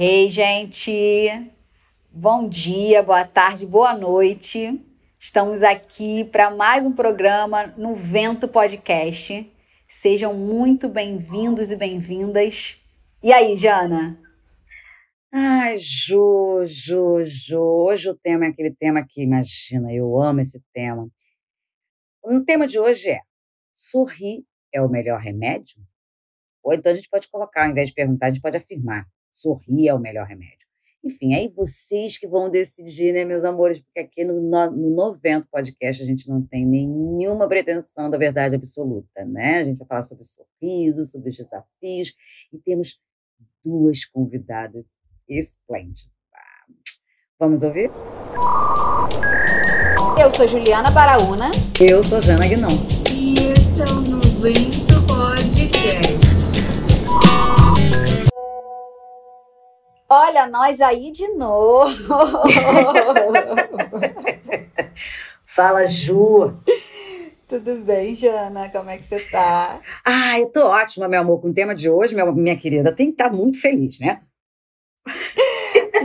Hey, 0.00 0.30
gente! 0.30 1.50
Bom 2.08 2.48
dia, 2.48 3.02
boa 3.02 3.26
tarde, 3.26 3.66
boa 3.66 3.98
noite. 3.98 4.80
Estamos 5.18 5.60
aqui 5.60 6.24
para 6.26 6.52
mais 6.52 6.86
um 6.86 6.94
programa 6.94 7.66
no 7.76 7.96
Vento 7.96 8.46
Podcast. 8.46 9.52
Sejam 9.88 10.32
muito 10.34 10.88
bem-vindos 10.88 11.72
e 11.72 11.76
bem-vindas. 11.76 12.80
E 13.20 13.32
aí, 13.32 13.56
Jana? 13.56 14.16
Ai, 15.32 15.76
Ju, 15.78 16.64
Ju, 16.64 17.24
Ju. 17.24 17.60
Hoje 17.60 18.08
o 18.08 18.14
tema 18.14 18.46
é 18.46 18.50
aquele 18.50 18.70
tema 18.76 19.04
que, 19.04 19.24
imagina, 19.24 19.92
eu 19.92 20.22
amo 20.22 20.38
esse 20.38 20.62
tema. 20.72 21.08
O 22.22 22.40
tema 22.44 22.68
de 22.68 22.78
hoje 22.78 23.10
é: 23.10 23.20
sorrir 23.74 24.44
é 24.72 24.80
o 24.80 24.88
melhor 24.88 25.18
remédio? 25.18 25.82
Ou 26.62 26.72
então 26.72 26.92
a 26.92 26.94
gente 26.94 27.10
pode 27.10 27.28
colocar, 27.28 27.64
ao 27.64 27.70
invés 27.72 27.88
de 27.88 27.94
perguntar, 27.94 28.26
a 28.26 28.30
gente 28.30 28.40
pode 28.40 28.58
afirmar: 28.58 29.04
sorrir 29.32 29.88
é 29.88 29.94
o 29.94 29.98
melhor 29.98 30.26
remédio. 30.26 30.58
Enfim, 31.02 31.32
aí 31.34 31.48
vocês 31.48 32.18
que 32.18 32.26
vão 32.26 32.50
decidir, 32.50 33.12
né, 33.12 33.24
meus 33.24 33.44
amores, 33.44 33.80
porque 33.80 34.00
aqui 34.00 34.24
no, 34.24 34.40
no 34.40 34.90
90 34.94 35.46
podcast 35.50 36.02
a 36.02 36.06
gente 36.06 36.28
não 36.28 36.42
tem 36.42 36.66
nenhuma 36.66 37.48
pretensão 37.48 38.10
da 38.10 38.18
verdade 38.18 38.56
absoluta, 38.56 39.24
né? 39.24 39.60
A 39.60 39.64
gente 39.64 39.78
vai 39.78 39.86
falar 39.86 40.02
sobre 40.02 40.24
sorriso, 40.24 41.04
sobre 41.04 41.30
os 41.30 41.36
desafios, 41.36 42.14
e 42.52 42.58
temos 42.58 43.00
duas 43.64 44.04
convidadas 44.04 44.86
esplêndidas. 45.28 46.10
Vamos 47.38 47.62
ouvir? 47.62 47.90
Eu 50.20 50.30
sou 50.32 50.48
Juliana 50.48 50.90
Baraúna. 50.90 51.52
Eu 51.80 52.02
sou 52.02 52.20
Jana 52.20 52.48
Guinon. 52.48 52.68
E 53.14 53.34
esse 53.52 53.80
é 53.80 53.84
o 53.84 54.00
90 54.00 54.87
Olha 60.10 60.46
nós 60.46 60.80
aí 60.80 61.10
de 61.10 61.28
novo. 61.28 62.14
Fala, 65.44 65.86
Ju. 65.86 66.54
Tudo 67.46 67.74
bem, 67.76 68.14
Jana? 68.14 68.70
Como 68.70 68.88
é 68.88 68.96
que 68.96 69.04
você 69.04 69.20
tá? 69.20 69.78
Ah, 70.02 70.40
eu 70.40 70.50
tô 70.50 70.66
ótima, 70.66 71.06
meu 71.08 71.20
amor. 71.20 71.42
Com 71.42 71.50
o 71.50 71.54
tema 71.54 71.74
de 71.74 71.90
hoje, 71.90 72.16
minha, 72.34 72.56
querida, 72.56 72.90
tem 72.90 73.08
que 73.08 73.12
estar 73.12 73.28
tá 73.28 73.36
muito 73.36 73.60
feliz, 73.60 74.00
né? 74.00 74.22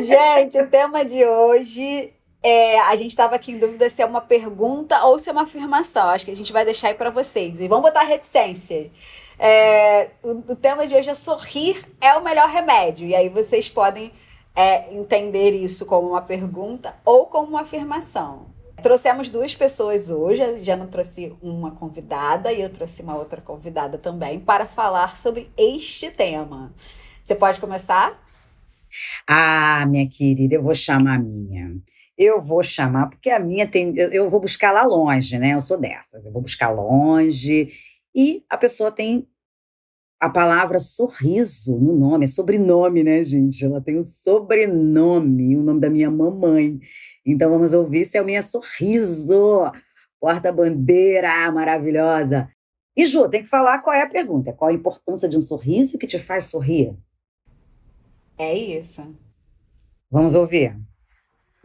Gente, 0.02 0.60
o 0.60 0.68
tema 0.68 1.06
de 1.06 1.24
hoje 1.24 2.14
é, 2.44 2.82
a 2.82 2.96
gente 2.98 3.12
estava 3.12 3.36
aqui 3.36 3.54
em 3.54 3.58
dúvida 3.58 3.90
se 3.90 4.02
é 4.02 4.06
uma 4.06 4.20
pergunta 4.20 5.02
ou 5.06 5.18
se 5.18 5.30
é 5.30 5.32
uma 5.32 5.44
afirmação. 5.44 6.10
Acho 6.10 6.26
que 6.26 6.32
a 6.32 6.36
gente 6.36 6.52
vai 6.52 6.66
deixar 6.66 6.90
aí 6.90 6.94
para 6.94 7.10
vocês. 7.10 7.62
E 7.62 7.70
vamos 7.70 7.84
botar 7.84 8.04
reticência. 8.04 8.92
É, 9.40 10.12
o, 10.24 10.52
o, 10.52 10.56
tema 10.56 10.86
de 10.88 10.96
hoje 10.96 11.10
é 11.10 11.14
sorrir 11.14 11.84
é 12.00 12.14
o 12.16 12.24
melhor 12.24 12.48
remédio. 12.48 13.08
E 13.08 13.16
aí 13.16 13.30
vocês 13.30 13.70
podem 13.70 14.12
é, 14.56 14.94
entender 14.94 15.52
isso 15.52 15.86
como 15.86 16.10
uma 16.10 16.22
pergunta 16.22 16.96
ou 17.04 17.26
como 17.26 17.50
uma 17.50 17.62
afirmação. 17.62 18.48
Trouxemos 18.82 19.30
duas 19.30 19.56
pessoas 19.56 20.10
hoje, 20.10 20.62
já 20.62 20.76
não 20.76 20.88
trouxe 20.88 21.34
uma 21.42 21.72
convidada 21.72 22.52
e 22.52 22.62
eu 22.62 22.70
trouxe 22.70 23.02
uma 23.02 23.16
outra 23.16 23.40
convidada 23.40 23.98
também 23.98 24.40
para 24.40 24.66
falar 24.66 25.18
sobre 25.18 25.50
este 25.58 26.12
tema. 26.12 26.74
Você 27.24 27.34
pode 27.34 27.62
começar? 27.62 28.22
Ah, 29.26 29.86
minha 29.88 30.08
querida, 30.08 30.56
eu 30.56 30.62
vou 30.62 30.76
chamar 30.76 31.16
a 31.16 31.20
minha. 31.20 31.78
Eu 32.18 32.42
vou 32.42 32.62
chamar, 32.62 33.10
porque 33.10 33.30
a 33.30 33.40
minha 33.40 33.66
tem. 33.66 33.94
Eu 33.98 34.30
vou 34.30 34.40
buscar 34.40 34.72
lá 34.72 34.84
longe, 34.84 35.40
né? 35.40 35.54
Eu 35.54 35.62
sou 35.62 35.78
dessas. 35.78 36.26
Eu 36.26 36.32
vou 36.32 36.42
buscar 36.42 36.70
longe. 36.70 37.72
E 38.16 38.46
a 38.50 38.58
pessoa 38.58 38.92
tem 38.92 39.28
a 40.20 40.30
palavra 40.30 40.80
sorriso 40.80 41.78
no 41.78 41.94
nome, 41.98 42.26
é 42.26 42.28
sobrenome, 42.28 43.04
né, 43.04 43.22
gente? 43.24 43.66
Ela 43.66 43.82
tem 43.82 43.98
um 43.98 44.04
sobrenome, 44.04 45.58
o 45.58 45.64
nome 45.64 45.80
da 45.80 45.90
minha 45.90 46.10
mamãe. 46.10 46.80
Então 47.26 47.50
vamos 47.50 47.74
ouvir 47.74 48.06
se 48.06 48.18
é 48.18 48.22
o 48.22 48.26
minha 48.26 48.44
sorriso. 48.44 49.72
Porta-bandeira 50.20 51.52
maravilhosa. 51.52 52.50
E 52.96 53.06
Ju, 53.06 53.28
tem 53.28 53.44
que 53.44 53.50
falar 53.50 53.80
qual 53.80 53.96
é 53.96 54.04
a 54.04 54.10
pergunta. 54.10 54.54
Qual 54.54 54.70
a 54.70 54.74
importância 54.74 55.28
de 55.28 55.36
um 55.36 55.42
sorriso 55.42 55.98
que 55.98 56.08
te 56.08 56.20
faz 56.20 56.46
sorrir? 56.46 56.96
É 58.38 58.56
isso. 58.56 59.14
Vamos 60.10 60.36
ouvir. 60.36 60.78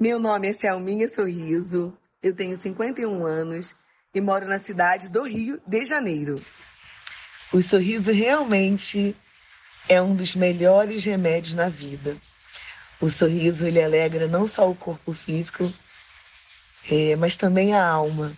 Meu 0.01 0.19
nome 0.19 0.49
é 0.49 0.53
Selminha 0.53 1.09
Sorriso, 1.09 1.93
eu 2.23 2.35
tenho 2.35 2.57
51 2.57 3.27
anos 3.27 3.75
e 4.15 4.21
moro 4.21 4.47
na 4.47 4.59
cidade 4.59 5.11
do 5.11 5.23
Rio 5.23 5.61
de 5.67 5.85
Janeiro. 5.85 6.43
O 7.53 7.61
sorriso 7.61 8.11
realmente 8.13 9.17
é 9.89 10.01
um 10.01 10.15
dos 10.15 10.35
melhores 10.35 11.05
remédios 11.05 11.55
na 11.55 11.69
vida. 11.69 12.17
O 13.01 13.09
sorriso 13.09 13.67
ele 13.67 13.83
alegra 13.83 14.27
não 14.27 14.47
só 14.47 14.71
o 14.71 14.75
corpo 14.75 15.13
físico, 15.13 15.73
é, 16.91 17.17
mas 17.17 17.37
também 17.37 17.75
a 17.75 17.87
alma. 17.87 18.37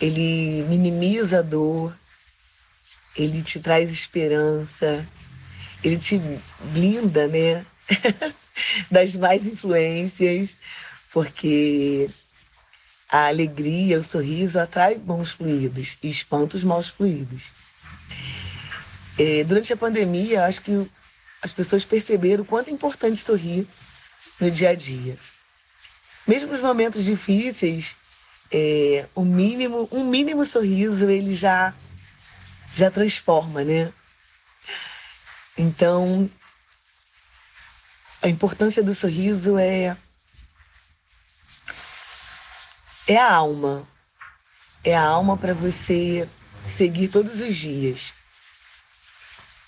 Ele 0.00 0.62
minimiza 0.68 1.38
a 1.38 1.42
dor, 1.42 1.96
ele 3.16 3.42
te 3.42 3.60
traz 3.60 3.92
esperança, 3.92 5.06
ele 5.82 5.98
te 5.98 6.20
blinda, 6.72 7.26
né? 7.26 7.64
das 8.90 9.16
mais 9.16 9.46
influências, 9.46 10.56
porque 11.12 12.10
a 13.12 13.26
alegria, 13.26 13.98
o 13.98 14.02
sorriso 14.02 14.58
atrai 14.58 14.96
bons 14.96 15.32
fluidos 15.32 15.98
e 16.02 16.08
espanta 16.08 16.56
os 16.56 16.64
maus 16.64 16.88
fluidos. 16.88 17.52
É, 19.18 19.44
durante 19.44 19.70
a 19.70 19.76
pandemia, 19.76 20.46
acho 20.46 20.62
que 20.62 20.90
as 21.42 21.52
pessoas 21.52 21.84
perceberam 21.84 22.42
o 22.42 22.46
quanto 22.46 22.70
é 22.70 22.72
importante 22.72 23.18
sorrir 23.18 23.68
no 24.40 24.50
dia 24.50 24.70
a 24.70 24.74
dia. 24.74 25.18
Mesmo 26.26 26.52
nos 26.52 26.62
momentos 26.62 27.04
difíceis, 27.04 27.94
é, 28.50 29.06
o 29.14 29.26
mínimo, 29.26 29.86
um 29.92 30.04
mínimo 30.04 30.42
sorriso 30.46 31.10
ele 31.10 31.34
já 31.34 31.74
já 32.72 32.90
transforma, 32.90 33.62
né? 33.62 33.92
Então, 35.58 36.30
a 38.22 38.28
importância 38.28 38.82
do 38.82 38.94
sorriso 38.94 39.58
é 39.58 39.94
é 43.06 43.16
a 43.16 43.32
alma. 43.32 43.86
É 44.84 44.94
a 44.94 45.02
alma 45.02 45.36
para 45.36 45.54
você 45.54 46.28
seguir 46.76 47.08
todos 47.08 47.40
os 47.40 47.54
dias. 47.54 48.12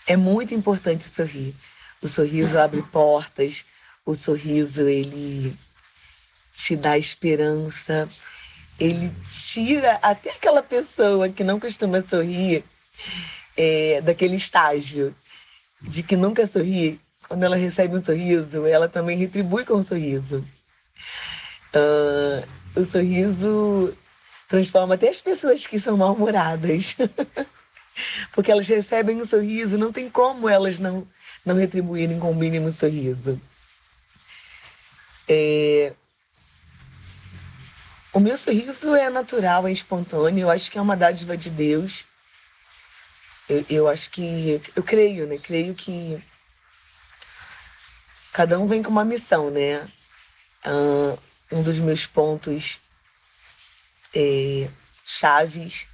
É 0.07 0.17
muito 0.17 0.55
importante 0.55 1.05
sorrir. 1.05 1.55
O 2.03 2.09
sorriso 2.09 2.59
abre 2.59 2.83
portas, 2.83 3.65
o 4.05 4.15
sorriso 4.15 4.83
ele 4.83 5.57
te 6.53 6.77
dá 6.77 6.99
esperança, 6.99 8.09
ele 8.79 9.11
tira 9.23 9.99
até 10.03 10.31
aquela 10.31 10.63
pessoa 10.63 11.29
que 11.29 11.43
não 11.43 11.59
costuma 11.59 12.03
sorrir 12.03 12.65
é, 13.57 14.01
daquele 14.03 14.37
estágio 14.37 15.17
de 15.81 16.03
que 16.03 16.17
nunca 16.17 16.47
sorri 16.47 17.01
quando 17.29 17.43
ela 17.43 17.57
recebe 17.57 17.97
um 17.97 18.05
sorriso, 18.05 18.67
ela 18.67 18.89
também 18.89 19.17
retribui 19.17 19.65
com 19.65 19.75
um 19.75 19.85
sorriso. 19.85 20.47
Uh, 21.75 22.47
o 22.75 22.85
sorriso 22.85 23.97
transforma 24.49 24.95
até 24.95 25.09
as 25.09 25.21
pessoas 25.21 25.67
que 25.67 25.79
são 25.79 25.97
mal-humoradas. 25.97 26.97
Porque 28.33 28.51
elas 28.51 28.69
recebem 28.69 29.21
um 29.21 29.27
sorriso, 29.27 29.79
não 29.79 29.93
tem 29.93 30.11
como 30.11 30.49
elas 30.49 30.79
não, 30.79 31.07
não 31.45 31.55
retribuírem 31.55 32.19
com 32.19 32.31
o 32.31 32.35
mínimo 32.35 32.73
sorriso. 32.73 33.41
É... 35.29 35.93
O 38.13 38.21
meu 38.21 38.37
sorriso 38.37 38.95
é 38.95 39.11
natural, 39.11 39.67
é 39.67 39.73
espontâneo, 39.73 40.43
eu 40.43 40.51
acho 40.51 40.71
que 40.71 40.79
é 40.79 40.83
uma 40.83 40.97
dádiva 40.97 41.37
de 41.37 41.51
Deus. 41.51 42.05
Eu, 43.49 43.65
eu 43.69 43.89
acho 43.89 44.11
que, 44.11 44.61
eu 44.75 44.83
creio, 44.83 45.27
né? 45.27 45.39
Creio 45.39 45.75
que 45.75 46.23
cada 48.33 48.59
um 48.59 48.67
vem 48.67 48.83
com 48.83 48.91
uma 48.91 49.05
missão, 49.05 49.51
né? 49.51 49.89
Uh, 50.65 51.19
um 51.55 51.63
dos 51.63 51.79
meus 51.79 52.05
pontos 52.05 52.81
é, 54.13 54.69
chaves, 55.05 55.87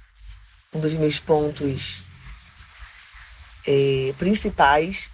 um 0.73 0.79
dos 0.79 0.95
meus 0.95 1.19
pontos 1.19 2.03
é, 3.67 4.11
principais 4.17 5.11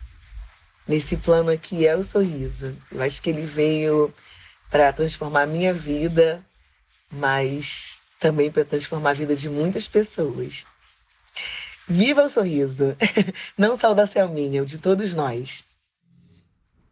nesse 0.87 1.17
plano 1.17 1.51
aqui 1.51 1.85
é 1.85 1.97
o 1.97 2.03
sorriso. 2.03 2.77
Eu 2.89 3.01
acho 3.01 3.21
que 3.21 3.29
ele 3.29 3.45
veio 3.45 4.13
para 4.69 4.93
transformar 4.93 5.41
a 5.41 5.47
minha 5.47 5.73
vida, 5.73 6.41
mas 7.11 8.01
também 8.17 8.49
para 8.49 8.63
transformar 8.63 9.09
a 9.09 9.15
vida 9.15 9.35
de 9.35 9.49
muitas 9.49 9.85
pessoas. 9.85 10.65
Viva 11.85 12.23
o 12.23 12.29
sorriso! 12.29 12.95
Não 13.57 13.77
só 13.77 13.91
o 13.91 13.95
da 13.95 14.07
Selminha, 14.07 14.63
o 14.63 14.65
de 14.65 14.77
todos 14.77 15.13
nós. 15.13 15.65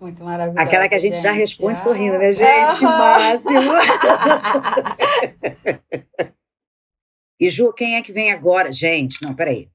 Muito 0.06 0.24
maravilhosa. 0.24 0.62
Aquela 0.62 0.88
que 0.88 0.94
a 0.94 1.00
gente, 1.00 1.16
gente. 1.16 1.24
já 1.24 1.32
responde 1.32 1.74
ah. 1.74 1.76
sorrindo, 1.78 2.20
né, 2.20 2.32
gente? 2.32 2.78
Que 2.78 2.84
máximo! 2.86 3.72
e 7.42 7.50
Ju, 7.50 7.74
quem 7.74 7.96
é 7.96 8.04
que 8.04 8.14
vem 8.14 8.32
agora? 8.32 8.72
Gente, 8.72 9.24
não, 9.24 9.34
peraí. 9.34 9.68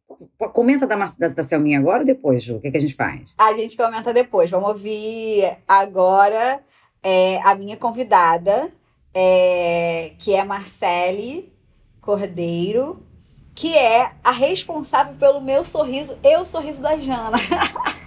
comenta 0.52 0.86
da, 0.86 0.94
da, 0.94 1.28
da 1.28 1.42
Selminha 1.42 1.80
agora 1.80 2.02
ou 2.02 2.06
depois, 2.06 2.44
Ju? 2.44 2.58
O 2.58 2.60
que, 2.60 2.70
que 2.70 2.76
a 2.76 2.80
gente 2.80 2.94
faz? 2.94 3.22
A 3.36 3.52
gente 3.54 3.76
comenta 3.76 4.14
depois. 4.14 4.48
Vamos 4.48 4.68
ouvir 4.68 5.52
agora 5.66 6.60
é, 7.02 7.40
a 7.42 7.56
minha 7.56 7.76
convidada, 7.76 8.70
é, 9.12 10.12
que 10.16 10.32
é 10.32 10.44
Marcele 10.44 11.52
Cordeiro, 12.00 13.04
que 13.52 13.76
é 13.76 14.12
a 14.22 14.30
responsável 14.30 15.14
pelo 15.14 15.40
meu 15.40 15.64
sorriso 15.64 16.16
e 16.22 16.36
o 16.36 16.44
sorriso 16.44 16.80
da 16.80 16.96
Jana. 16.96 17.36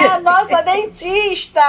é 0.00 0.06
a 0.06 0.20
nossa 0.20 0.62
dentista, 0.62 1.60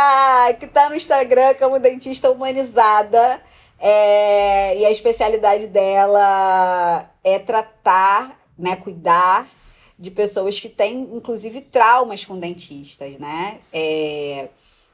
que 0.60 0.68
tá 0.68 0.90
no 0.90 0.96
Instagram 0.96 1.56
como 1.56 1.80
dentista 1.80 2.30
humanizada. 2.30 3.42
É, 3.80 4.78
e 4.80 4.86
a 4.86 4.92
especialidade 4.92 5.68
dela 5.68 7.10
é 7.24 7.40
tratar, 7.40 8.40
né, 8.58 8.76
cuidar 8.78 9.48
de 9.98 10.12
pessoas 10.12 10.60
que 10.60 10.70
têm, 10.70 11.10
inclusive, 11.14 11.62
traumas 11.62 12.26
com 12.26 12.38
dentistas, 12.38 13.18
né? 13.20 13.60
É, 13.72 14.50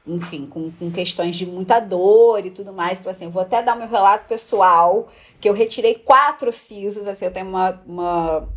enfim, 0.06 0.46
com, 0.46 0.70
com 0.70 0.90
questões 0.90 1.36
de 1.36 1.46
muita 1.46 1.80
dor 1.80 2.44
e 2.44 2.50
tudo 2.50 2.72
mais. 2.72 3.00
Então, 3.00 3.10
assim, 3.10 3.24
eu 3.24 3.30
vou 3.30 3.42
até 3.42 3.62
dar 3.62 3.76
meu 3.76 3.88
relato 3.88 4.26
pessoal, 4.28 5.08
que 5.40 5.48
eu 5.48 5.54
retirei 5.54 5.94
quatro 5.94 6.52
sisos, 6.52 7.06
assim, 7.06 7.24
eu 7.24 7.32
tenho 7.32 7.48
uma, 7.48 7.80
uma, 7.86 8.48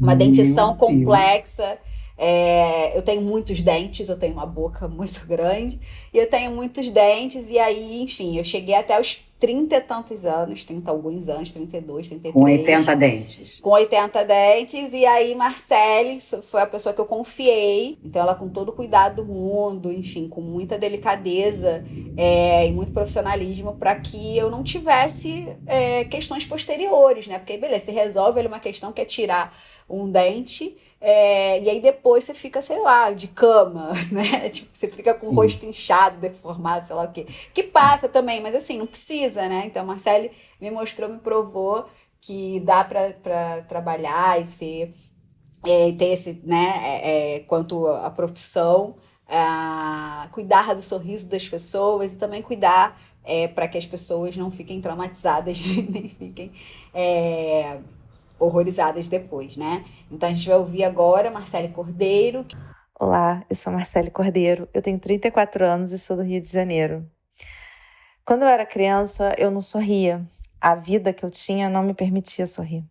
uma 0.00 0.16
dentição 0.16 0.76
complexa. 0.76 1.78
É, 2.18 2.98
eu 2.98 3.02
tenho 3.02 3.22
muitos 3.22 3.62
dentes, 3.62 4.08
eu 4.08 4.18
tenho 4.18 4.32
uma 4.32 4.46
boca 4.46 4.86
muito 4.88 5.24
grande, 5.26 5.80
e 6.12 6.18
eu 6.18 6.28
tenho 6.28 6.50
muitos 6.50 6.90
dentes, 6.90 7.48
e 7.48 7.58
aí, 7.58 8.02
enfim, 8.02 8.36
eu 8.36 8.44
cheguei 8.44 8.74
até 8.74 9.00
os 9.00 9.22
30 9.38 9.76
e 9.76 9.80
tantos 9.80 10.24
anos, 10.24 10.64
30 10.64 10.90
alguns 10.90 11.28
anos, 11.28 11.52
32, 11.52 12.08
33. 12.08 12.34
Com 12.34 12.42
80 12.44 12.96
dentes. 12.96 13.60
Com 13.60 13.70
80 13.70 14.24
dentes. 14.24 14.92
E 14.92 15.06
aí, 15.06 15.34
Marcele 15.34 16.20
foi 16.42 16.62
a 16.62 16.66
pessoa 16.66 16.92
que 16.92 17.00
eu 17.00 17.06
confiei. 17.06 17.96
Então, 18.04 18.22
ela 18.22 18.34
com 18.34 18.48
todo 18.48 18.70
o 18.70 18.72
cuidado 18.72 19.22
do 19.22 19.24
mundo, 19.24 19.92
enfim, 19.92 20.28
com 20.28 20.40
muita 20.40 20.76
delicadeza 20.76 21.84
é, 22.16 22.66
e 22.66 22.72
muito 22.72 22.92
profissionalismo 22.92 23.76
para 23.76 23.94
que 23.94 24.36
eu 24.36 24.50
não 24.50 24.64
tivesse 24.64 25.46
é, 25.66 26.04
questões 26.04 26.44
posteriores, 26.44 27.28
né? 27.28 27.38
Porque, 27.38 27.56
beleza, 27.56 27.86
você 27.86 27.92
resolve 27.92 28.44
uma 28.44 28.58
questão 28.58 28.92
que 28.92 29.00
é 29.00 29.04
tirar 29.04 29.56
um 29.88 30.10
dente 30.10 30.76
é, 31.00 31.62
e 31.62 31.70
aí 31.70 31.80
depois 31.80 32.24
você 32.24 32.34
fica, 32.34 32.60
sei 32.60 32.78
lá, 32.80 33.12
de 33.12 33.28
cama, 33.28 33.92
né? 34.10 34.48
Tipo, 34.50 34.70
você 34.72 34.88
fica 34.88 35.14
com 35.14 35.26
Sim. 35.26 35.32
o 35.32 35.34
rosto 35.34 35.66
inchado, 35.66 36.18
deformado, 36.18 36.86
sei 36.86 36.96
lá 36.96 37.04
o 37.04 37.12
quê. 37.12 37.26
Que 37.54 37.62
passa 37.62 38.08
também, 38.08 38.40
mas 38.40 38.54
assim, 38.54 38.78
não 38.78 38.86
precisa, 38.86 39.48
né? 39.48 39.64
Então, 39.66 39.86
Marcele 39.86 40.30
me 40.60 40.70
mostrou, 40.70 41.08
me 41.08 41.18
provou 41.18 41.86
que 42.20 42.60
dá 42.60 42.84
para 42.84 43.62
trabalhar 43.68 44.40
e 44.40 44.44
ser, 44.44 44.92
é, 45.64 45.92
ter 45.92 46.06
esse, 46.06 46.40
né, 46.44 46.74
é, 46.82 47.36
é 47.36 47.40
quanto 47.40 47.86
a 47.86 48.10
profissão, 48.10 48.96
cuidar 50.32 50.74
do 50.74 50.82
sorriso 50.82 51.28
das 51.28 51.46
pessoas 51.46 52.14
e 52.14 52.18
também 52.18 52.42
cuidar 52.42 53.00
é, 53.24 53.46
para 53.46 53.68
que 53.68 53.76
as 53.76 53.86
pessoas 53.86 54.36
não 54.36 54.50
fiquem 54.50 54.80
traumatizadas, 54.80 55.66
nem 55.88 56.08
fiquem 56.08 56.50
é, 56.94 57.78
horrorizadas 58.38 59.08
depois, 59.08 59.56
né? 59.56 59.84
Então 60.10 60.28
a 60.28 60.32
gente 60.32 60.48
vai 60.48 60.58
ouvir 60.58 60.84
agora 60.84 61.30
Marcele 61.30 61.68
Cordeiro. 61.68 62.44
Olá, 62.98 63.44
eu 63.48 63.54
sou 63.54 63.72
Marcele 63.72 64.10
Cordeiro, 64.10 64.68
eu 64.74 64.82
tenho 64.82 64.98
34 64.98 65.64
anos 65.64 65.92
e 65.92 65.98
sou 65.98 66.16
do 66.16 66.22
Rio 66.22 66.40
de 66.40 66.48
Janeiro. 66.48 67.08
Quando 68.24 68.42
eu 68.42 68.48
era 68.48 68.66
criança, 68.66 69.34
eu 69.38 69.50
não 69.50 69.60
sorria. 69.60 70.22
A 70.60 70.74
vida 70.74 71.12
que 71.12 71.24
eu 71.24 71.30
tinha 71.30 71.70
não 71.70 71.82
me 71.82 71.94
permitia 71.94 72.46
sorrir. 72.46 72.84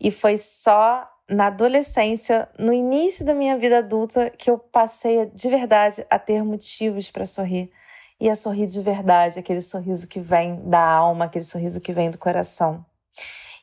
E 0.00 0.10
foi 0.10 0.38
só 0.38 1.08
na 1.28 1.48
adolescência, 1.48 2.48
no 2.58 2.72
início 2.72 3.24
da 3.24 3.34
minha 3.34 3.58
vida 3.58 3.78
adulta, 3.78 4.30
que 4.30 4.50
eu 4.50 4.58
passei 4.58 5.26
de 5.26 5.48
verdade 5.48 6.04
a 6.08 6.18
ter 6.18 6.42
motivos 6.42 7.10
para 7.10 7.26
sorrir. 7.26 7.70
E 8.20 8.28
a 8.28 8.34
sorrir 8.34 8.66
de 8.66 8.80
verdade, 8.80 9.38
aquele 9.38 9.60
sorriso 9.60 10.08
que 10.08 10.18
vem 10.18 10.68
da 10.68 10.80
alma, 10.80 11.26
aquele 11.26 11.44
sorriso 11.44 11.80
que 11.80 11.92
vem 11.92 12.10
do 12.10 12.18
coração. 12.18 12.84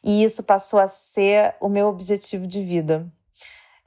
E 0.06 0.24
isso 0.24 0.44
passou 0.44 0.80
a 0.80 0.88
ser 0.88 1.56
o 1.60 1.68
meu 1.68 1.88
objetivo 1.88 2.46
de 2.46 2.63
vida. 2.63 3.12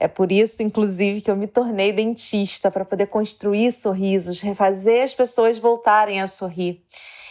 É 0.01 0.09
por 0.09 0.33
isso, 0.33 0.63
inclusive, 0.65 1.21
que 1.21 1.31
eu 1.31 1.37
me 1.37 1.47
tornei 1.47 1.93
dentista 1.93 2.71
para 2.73 2.85
poder 2.85 3.07
construir 3.07 3.71
sorrisos, 3.71 4.41
refazer 4.41 5.05
as 5.05 5.15
pessoas 5.15 5.59
voltarem 5.59 6.21
a 6.21 6.27
sorrir. 6.27 6.85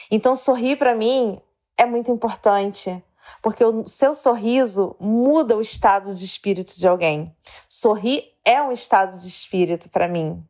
Então, 0.10 0.38
sorrir 0.38 0.78
para 0.78 0.96
mim 0.96 1.38
é 1.78 1.86
muito 1.86 2.10
importante, 2.10 3.04
porque 3.42 3.64
o 3.64 3.86
seu 3.86 4.16
sorriso 4.16 4.96
muda 5.00 5.56
o 5.58 5.62
estado 5.62 6.14
de 6.16 6.24
espírito 6.24 6.74
de 6.78 6.88
alguém. 6.88 7.36
Sorrir 7.68 8.24
é 8.46 8.62
um 8.62 8.72
estado 8.72 9.20
de 9.20 9.28
espírito 9.28 9.90
para 9.90 10.08
mim. 10.08 10.42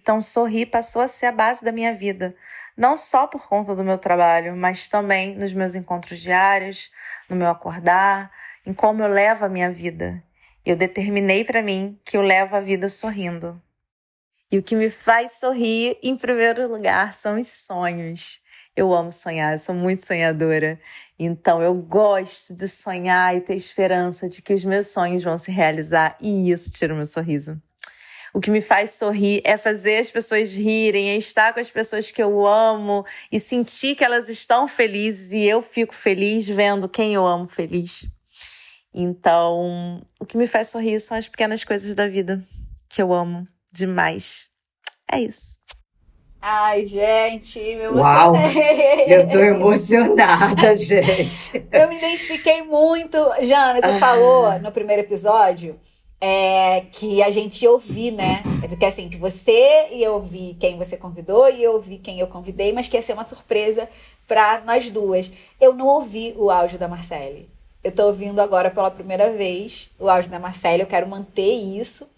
Então, 0.00 0.20
sorrir 0.20 0.66
passou 0.66 1.02
a 1.02 1.08
ser 1.08 1.26
a 1.26 1.32
base 1.32 1.64
da 1.64 1.72
minha 1.72 1.94
vida 1.94 2.34
não 2.76 2.96
só 2.96 3.26
por 3.26 3.48
conta 3.48 3.74
do 3.74 3.82
meu 3.82 3.96
trabalho, 3.96 4.54
mas 4.54 4.88
também 4.88 5.34
nos 5.34 5.52
meus 5.52 5.74
encontros 5.74 6.20
diários, 6.20 6.90
no 7.28 7.34
meu 7.34 7.48
acordar, 7.48 8.30
em 8.66 8.74
como 8.74 9.02
eu 9.02 9.08
levo 9.08 9.46
a 9.46 9.48
minha 9.48 9.70
vida. 9.70 10.22
Eu 10.64 10.76
determinei 10.76 11.44
para 11.44 11.62
mim 11.62 11.98
que 12.04 12.16
eu 12.16 12.20
levo 12.20 12.54
a 12.54 12.60
vida 12.60 12.88
sorrindo. 12.88 13.60
E 14.52 14.58
o 14.58 14.62
que 14.62 14.76
me 14.76 14.90
faz 14.90 15.38
sorrir, 15.38 15.98
em 16.02 16.16
primeiro 16.16 16.68
lugar, 16.68 17.12
são 17.14 17.36
os 17.36 17.48
sonhos. 17.48 18.40
Eu 18.76 18.92
amo 18.92 19.10
sonhar, 19.10 19.52
eu 19.52 19.58
sou 19.58 19.74
muito 19.74 20.04
sonhadora. 20.04 20.78
Então 21.18 21.62
eu 21.62 21.74
gosto 21.74 22.54
de 22.54 22.68
sonhar 22.68 23.34
e 23.34 23.40
ter 23.40 23.54
esperança 23.54 24.28
de 24.28 24.42
que 24.42 24.52
os 24.52 24.64
meus 24.64 24.88
sonhos 24.88 25.24
vão 25.24 25.38
se 25.38 25.50
realizar 25.50 26.16
e 26.20 26.50
isso 26.50 26.70
tira 26.72 26.92
o 26.92 26.96
meu 26.96 27.06
sorriso. 27.06 27.60
O 28.36 28.40
que 28.40 28.50
me 28.50 28.60
faz 28.60 28.90
sorrir 28.90 29.40
é 29.46 29.56
fazer 29.56 29.96
as 29.96 30.10
pessoas 30.10 30.54
rirem, 30.54 31.08
é 31.08 31.16
estar 31.16 31.54
com 31.54 31.58
as 31.58 31.70
pessoas 31.70 32.10
que 32.12 32.22
eu 32.22 32.46
amo 32.46 33.02
e 33.32 33.40
sentir 33.40 33.96
que 33.96 34.04
elas 34.04 34.28
estão 34.28 34.68
felizes 34.68 35.32
e 35.32 35.48
eu 35.48 35.62
fico 35.62 35.94
feliz 35.94 36.46
vendo 36.46 36.86
quem 36.86 37.14
eu 37.14 37.26
amo 37.26 37.46
feliz. 37.46 38.06
Então, 38.92 40.02
o 40.20 40.26
que 40.26 40.36
me 40.36 40.46
faz 40.46 40.68
sorrir 40.68 41.00
são 41.00 41.16
as 41.16 41.26
pequenas 41.26 41.64
coisas 41.64 41.94
da 41.94 42.06
vida 42.06 42.38
que 42.90 43.00
eu 43.00 43.10
amo 43.10 43.42
demais. 43.72 44.50
É 45.10 45.18
isso. 45.18 45.56
Ai, 46.38 46.84
gente, 46.84 47.58
me 47.58 47.84
emocionei. 47.84 48.02
Uau, 48.02 48.36
eu 49.08 49.28
tô 49.30 49.38
emocionada, 49.38 50.74
gente. 50.76 51.66
eu 51.72 51.88
me 51.88 51.96
identifiquei 51.96 52.60
muito. 52.64 53.16
Jana, 53.40 53.80
você 53.80 53.86
ah. 53.86 53.98
falou 53.98 54.58
no 54.58 54.70
primeiro 54.70 55.00
episódio 55.00 55.80
é, 56.20 56.82
que 56.92 57.22
a 57.22 57.30
gente 57.30 57.66
ouvir, 57.66 58.10
né? 58.10 58.42
É 58.62 58.68
que 58.68 58.84
assim, 58.84 59.08
que 59.08 59.16
você 59.16 59.88
ia 59.92 60.10
ouvir 60.10 60.54
quem 60.58 60.76
você 60.76 60.96
convidou 60.96 61.48
e 61.48 61.62
eu 61.62 61.74
ouvi 61.74 61.98
quem 61.98 62.18
eu 62.20 62.26
convidei, 62.26 62.72
mas 62.72 62.88
que 62.88 62.96
ia 62.96 63.02
ser 63.02 63.12
uma 63.12 63.26
surpresa 63.26 63.88
para 64.26 64.60
nós 64.62 64.90
duas. 64.90 65.30
Eu 65.60 65.74
não 65.74 65.86
ouvi 65.86 66.34
o 66.36 66.50
áudio 66.50 66.78
da 66.78 66.88
Marcele. 66.88 67.48
Eu 67.84 67.92
tô 67.92 68.06
ouvindo 68.06 68.40
agora 68.40 68.70
pela 68.70 68.90
primeira 68.90 69.32
vez 69.32 69.90
o 69.98 70.08
áudio 70.08 70.30
da 70.30 70.38
Marcele, 70.38 70.82
eu 70.82 70.88
quero 70.88 71.06
manter 71.08 71.52
isso. 71.52 72.10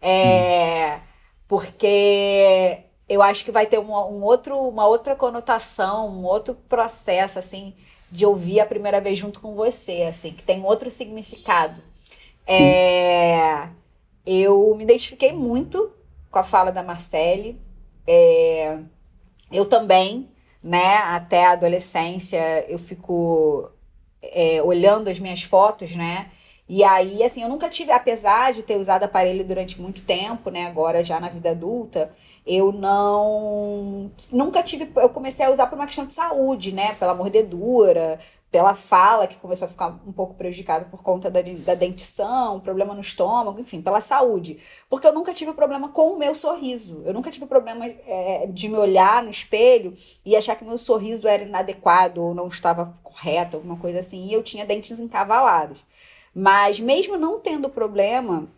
É, 0.00 0.96
hum. 0.96 1.00
Porque 1.48 2.78
eu 3.08 3.20
acho 3.20 3.44
que 3.44 3.50
vai 3.50 3.66
ter 3.66 3.78
um, 3.78 3.90
um 3.90 4.22
outro, 4.22 4.56
uma 4.56 4.86
outra 4.86 5.16
conotação, 5.16 6.08
um 6.08 6.24
outro 6.24 6.54
processo, 6.68 7.38
assim, 7.38 7.74
de 8.10 8.24
ouvir 8.24 8.60
a 8.60 8.66
primeira 8.66 9.00
vez 9.00 9.18
junto 9.18 9.40
com 9.40 9.54
você, 9.54 10.02
assim, 10.02 10.32
que 10.32 10.44
tem 10.44 10.64
outro 10.64 10.90
significado. 10.90 11.82
É, 12.50 13.68
eu 14.26 14.74
me 14.76 14.82
identifiquei 14.82 15.32
muito 15.32 15.92
com 16.30 16.38
a 16.38 16.42
fala 16.42 16.72
da 16.72 16.82
Marcele. 16.82 17.60
É, 18.06 18.78
eu 19.52 19.66
também, 19.66 20.28
né, 20.62 20.96
até 20.96 21.46
a 21.46 21.52
adolescência, 21.52 22.66
eu 22.68 22.78
fico 22.78 23.70
é, 24.22 24.62
olhando 24.62 25.08
as 25.08 25.18
minhas 25.18 25.42
fotos, 25.42 25.94
né? 25.94 26.30
E 26.68 26.84
aí, 26.84 27.22
assim, 27.24 27.42
eu 27.42 27.48
nunca 27.48 27.68
tive, 27.68 27.90
apesar 27.90 28.52
de 28.52 28.62
ter 28.62 28.76
usado 28.76 29.02
aparelho 29.02 29.44
durante 29.44 29.80
muito 29.80 30.02
tempo, 30.02 30.50
né? 30.50 30.66
Agora 30.66 31.02
já 31.02 31.18
na 31.18 31.28
vida 31.28 31.50
adulta, 31.50 32.12
eu 32.46 32.70
não. 32.72 34.10
Nunca 34.30 34.62
tive. 34.62 34.88
Eu 34.96 35.08
comecei 35.10 35.44
a 35.46 35.50
usar 35.50 35.66
por 35.66 35.74
uma 35.76 35.86
questão 35.86 36.06
de 36.06 36.14
saúde, 36.14 36.70
né? 36.72 36.94
Pela 36.94 37.12
mordedura, 37.14 38.20
pela 38.50 38.74
fala, 38.74 39.28
que 39.28 39.36
começou 39.36 39.66
a 39.66 39.68
ficar 39.68 40.00
um 40.04 40.12
pouco 40.12 40.34
prejudicada 40.34 40.84
por 40.86 41.02
conta 41.02 41.30
da, 41.30 41.40
da 41.40 41.74
dentição, 41.74 42.58
problema 42.58 42.94
no 42.94 43.00
estômago, 43.00 43.60
enfim, 43.60 43.80
pela 43.80 44.00
saúde. 44.00 44.58
Porque 44.88 45.06
eu 45.06 45.12
nunca 45.12 45.32
tive 45.32 45.52
problema 45.52 45.88
com 45.90 46.14
o 46.14 46.18
meu 46.18 46.34
sorriso. 46.34 47.02
Eu 47.06 47.14
nunca 47.14 47.30
tive 47.30 47.46
problema 47.46 47.86
é, 47.86 48.48
de 48.48 48.68
me 48.68 48.76
olhar 48.76 49.22
no 49.22 49.30
espelho 49.30 49.94
e 50.24 50.34
achar 50.34 50.56
que 50.56 50.64
meu 50.64 50.78
sorriso 50.78 51.28
era 51.28 51.44
inadequado 51.44 52.20
ou 52.20 52.34
não 52.34 52.48
estava 52.48 52.92
correto, 53.04 53.56
alguma 53.56 53.76
coisa 53.76 54.00
assim. 54.00 54.26
E 54.26 54.32
eu 54.32 54.42
tinha 54.42 54.66
dentes 54.66 54.98
encavalados. 54.98 55.84
Mas 56.34 56.80
mesmo 56.80 57.16
não 57.16 57.38
tendo 57.38 57.68
problema 57.68 58.48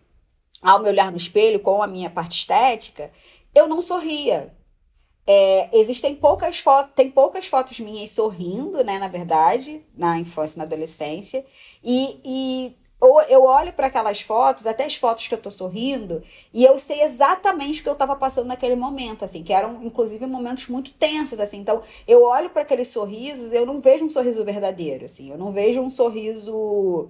ao 0.63 0.81
me 0.81 0.89
olhar 0.89 1.11
no 1.11 1.19
espelho 1.19 1.61
com 1.61 1.83
a 1.83 1.87
minha 1.87 2.09
parte 2.09 2.39
estética, 2.39 3.11
eu 3.55 3.69
não 3.69 3.83
sorria. 3.83 4.55
É, 5.27 5.69
existem 5.79 6.15
poucas 6.17 6.59
fotos, 6.59 6.93
tem 6.95 7.11
poucas 7.11 7.47
fotos 7.47 7.79
minhas 7.79 8.11
sorrindo, 8.11 8.83
né, 8.83 8.99
na 8.99 9.09
verdade, 9.09 9.85
na 9.97 10.19
infância 10.19 10.57
e 10.57 10.59
na 10.59 10.65
adolescência. 10.65 11.45
E, 11.83 12.21
e 12.25 12.77
eu, 13.01 13.21
eu 13.29 13.45
olho 13.45 13.73
para 13.73 13.89
aquelas 13.89 14.21
fotos, 14.21 14.67
até 14.67 14.85
as 14.85 14.95
fotos 14.97 15.27
que 15.29 15.35
eu 15.35 15.39
tô 15.39 15.51
sorrindo, 15.51 16.23
e 16.53 16.65
eu 16.65 16.79
sei 16.79 17.03
exatamente 17.03 17.81
o 17.81 17.83
que 17.83 17.89
eu 17.89 17.95
tava 17.95 18.17
passando 18.17 18.47
naquele 18.47 18.77
momento, 18.77 19.25
assim, 19.25 19.43
que 19.43 19.53
eram 19.53 19.83
inclusive 19.85 20.27
momentos 20.27 20.69
muito 20.69 20.93
tensos, 20.93 21.41
assim. 21.41 21.59
Então, 21.59 21.83
eu 22.07 22.25
olho 22.25 22.51
para 22.51 22.63
aqueles 22.63 22.89
sorrisos, 22.89 23.53
eu 23.53 23.67
não 23.67 23.81
vejo 23.81 24.05
um 24.05 24.09
sorriso 24.09 24.45
verdadeiro, 24.45 25.05
assim. 25.05 25.31
Eu 25.31 25.39
não 25.39 25.53
vejo 25.53 25.81
um 25.81 25.91
sorriso 25.91 27.09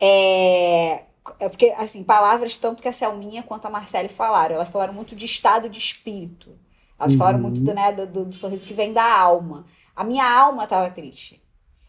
é, 0.00 1.04
é 1.40 1.48
porque, 1.48 1.70
assim, 1.78 2.02
palavras 2.04 2.56
tanto 2.56 2.82
que 2.82 2.88
a 2.88 2.92
Selminha 2.92 3.42
quanto 3.42 3.66
a 3.66 3.70
Marcele 3.70 4.08
falaram. 4.08 4.56
Elas 4.56 4.68
falaram 4.68 4.92
muito 4.94 5.16
de 5.16 5.24
estado 5.24 5.68
de 5.68 5.78
espírito. 5.78 6.50
Elas 6.98 7.12
uhum. 7.12 7.18
falaram 7.18 7.38
muito 7.38 7.62
do, 7.62 7.74
né, 7.74 7.92
do, 7.92 8.06
do, 8.06 8.24
do, 8.26 8.34
sorriso 8.34 8.66
que 8.66 8.74
vem 8.74 8.92
da 8.92 9.18
alma. 9.18 9.64
A 9.94 10.04
minha 10.04 10.28
alma 10.28 10.64
estava 10.64 10.90
triste. 10.90 11.42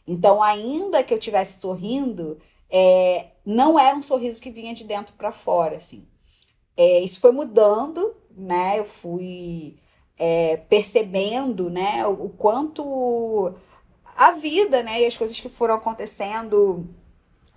Então, 0.08 0.42
ainda 0.42 1.04
que 1.04 1.14
eu 1.14 1.18
estivesse 1.18 1.60
sorrindo, 1.60 2.38
é, 2.70 3.28
não 3.46 3.80
era 3.80 3.96
um 3.96 4.02
sorriso 4.02 4.42
que 4.42 4.52
vinha 4.52 4.74
de 4.74 4.84
dentro 4.84 5.14
para 5.16 5.32
fora, 5.32 5.78
assim. 5.78 6.06
É, 6.78 7.00
isso 7.00 7.20
foi 7.20 7.32
mudando, 7.32 8.16
né? 8.36 8.80
Eu 8.80 8.86
fui 8.86 9.78
é, 10.18 10.58
percebendo, 10.58 11.70
né, 11.70 12.06
o, 12.08 12.26
o, 12.26 12.30
quanto 12.30 13.54
a 14.16 14.32
vida, 14.32 14.82
né, 14.82 15.02
e 15.02 15.06
as 15.06 15.18
coisas 15.18 15.40
que 15.40 15.50
foram 15.50 15.76
acontecendo 15.76 16.88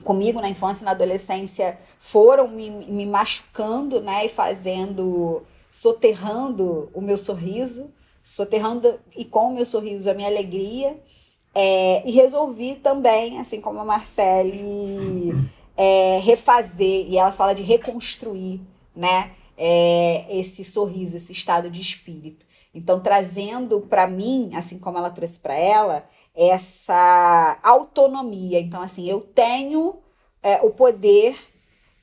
comigo 0.05 0.41
na 0.41 0.49
infância 0.49 0.83
e 0.83 0.85
na 0.85 0.93
adolescência 0.93 1.79
foram 1.99 2.49
me, 2.49 2.71
me 2.71 3.07
machucando, 3.07 4.01
né, 4.01 4.27
e 4.27 4.29
fazendo, 4.29 5.43
soterrando 5.71 6.91
o 6.95 7.01
meu 7.01 7.17
sorriso, 7.17 7.91
soterrando 8.23 8.99
e 9.17 9.25
com 9.25 9.49
o 9.49 9.55
meu 9.55 9.65
sorriso 9.65 10.11
a 10.11 10.15
minha 10.15 10.29
alegria. 10.29 10.99
É, 11.55 12.09
e 12.09 12.13
resolvi 12.13 12.77
também, 12.77 13.41
assim 13.41 13.61
como 13.61 13.81
a 13.81 13.85
Marcele, 13.85 15.31
é, 15.77 16.19
refazer, 16.21 17.07
e 17.09 17.17
ela 17.17 17.33
fala 17.33 17.55
de 17.55 17.63
reconstruir, 17.63 18.61
né? 18.95 19.33
É, 19.57 20.25
esse 20.31 20.63
sorriso, 20.63 21.17
esse 21.17 21.33
estado 21.33 21.69
de 21.69 21.81
espírito. 21.81 22.47
Então, 22.73 23.01
trazendo 23.01 23.81
para 23.81 24.07
mim, 24.07 24.51
assim 24.55 24.79
como 24.79 24.99
ela 24.99 25.11
trouxe 25.11 25.41
para 25.41 25.55
ela, 25.55 26.07
essa 26.35 27.59
autonomia. 27.63 28.61
Então, 28.61 28.81
assim, 28.81 29.09
eu 29.09 29.21
tenho 29.21 29.97
é, 30.43 30.61
o 30.63 30.71
poder 30.71 31.37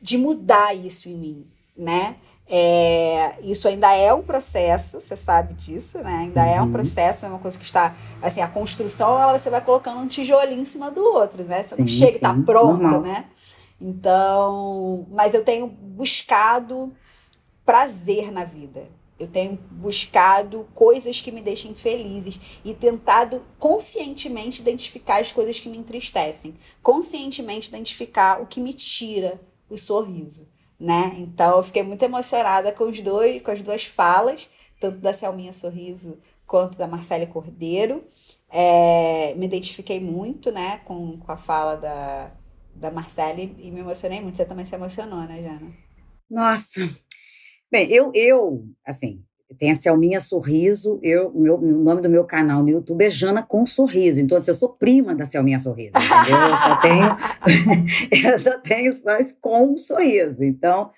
de 0.02 0.18
mudar 0.18 0.76
isso 0.76 1.08
em 1.08 1.16
mim, 1.16 1.48
né? 1.78 2.18
É, 2.48 3.40
isso 3.42 3.68
ainda 3.68 3.92
é 3.96 4.14
um 4.14 4.22
processo, 4.22 5.00
você 5.00 5.16
sabe 5.16 5.56
disso, 5.56 5.98
né? 6.00 6.14
Ainda 6.14 6.42
uhum. 6.42 6.48
é 6.48 6.62
um 6.62 6.66
uhum. 6.66 6.72
processo, 6.72 7.26
é 7.26 7.30
uma 7.30 7.40
coisa 7.40 7.58
que 7.58 7.66
está. 7.66 7.96
Assim, 8.22 8.42
a 8.42 8.48
construção, 8.48 9.20
ela, 9.20 9.38
você 9.38 9.50
vai 9.50 9.62
colocando 9.62 10.00
um 10.00 10.08
tijolinho 10.08 10.62
em 10.62 10.66
cima 10.66 10.92
do 10.92 11.04
outro, 11.04 11.44
né? 11.44 11.64
Você 11.64 11.76
sim, 11.76 11.82
não 11.82 11.88
chega 11.88 12.18
e 12.18 12.20
tá 12.20 12.34
pronto, 12.46 12.84
Normal. 12.84 13.02
né? 13.02 13.26
Então, 13.82 15.08
mas 15.10 15.34
eu 15.34 15.44
tenho 15.44 15.68
buscado 15.68 16.94
prazer 17.66 18.32
na 18.32 18.44
vida. 18.44 18.88
Eu 19.18 19.28
tenho 19.28 19.58
buscado 19.72 20.68
coisas 20.76 21.22
que 21.22 21.32
me 21.32 21.42
deixem 21.42 21.74
felizes 21.74 22.60
e 22.66 22.74
tentado 22.74 23.42
conscientemente 23.58 24.62
identificar 24.62 25.22
as 25.22 25.32
coisas 25.32 25.58
que 25.58 25.70
me 25.70 25.78
entristecem, 25.78 26.56
conscientemente 26.84 27.70
identificar 27.70 28.42
o 28.42 28.46
que 28.46 28.60
me 28.60 28.74
tira 28.74 29.40
o 29.70 29.78
sorriso 29.78 30.46
né? 30.80 31.16
Então 31.18 31.58
eu 31.58 31.64
fiquei 31.64 31.84
muito 31.84 32.04
emocionada 32.04 32.72
com 32.72 32.86
os 32.86 33.02
dois, 33.02 33.42
com 33.42 33.52
as 33.52 33.64
duas 33.64 33.86
falas, 33.86 34.50
tanto 34.80 34.98
da 35.00 35.14
Selminha 35.14 35.54
Sorriso 35.54 36.20
quanto 36.46 36.78
da 36.78 36.88
Marcela 36.88 37.26
Cordeiro. 37.26 38.04
É, 38.50 39.34
me 39.36 39.46
identifiquei 39.46 40.00
muito, 40.00 40.52
né, 40.52 40.78
com, 40.86 41.18
com 41.18 41.32
a 41.32 41.38
fala 41.38 41.76
da, 41.76 42.32
da 42.74 42.92
Marcela 42.92 43.40
e 43.42 43.72
me 43.72 43.80
emocionei 43.80 44.22
muito. 44.22 44.38
Você 44.38 44.46
também 44.46 44.66
se 44.66 44.76
emocionou, 44.76 45.22
né, 45.22 45.42
Jana? 45.42 45.74
Nossa. 46.30 46.82
Bem, 47.72 47.92
eu, 47.92 48.12
eu 48.14 48.66
assim, 48.86 49.24
tem 49.58 49.72
a 49.72 49.76
Selminha 49.76 50.20
Sorriso, 50.20 51.00
eu, 51.04 51.32
meu, 51.34 51.56
o 51.56 51.84
nome 51.84 52.02
do 52.02 52.10
meu 52.10 52.24
canal 52.24 52.64
no 52.64 52.70
YouTube 52.70 53.04
é 53.04 53.10
Jana 53.10 53.44
com 53.44 53.66
Sorriso. 53.66 54.20
Então, 54.20 54.38
assim, 54.38 54.52
eu 54.52 54.56
sou 54.56 54.70
prima 54.70 55.14
da 55.14 55.24
Selminha 55.24 55.60
Sorriso, 55.60 55.92
entendeu? 55.96 56.48
Eu 56.50 56.58
só 56.58 56.76
tenho, 56.78 57.18
eu 58.32 58.40
só 58.40 58.60
tenho 58.60 58.94
só 58.96 59.18
com 59.40 59.78
sorriso. 59.78 60.44
Então, 60.44 60.92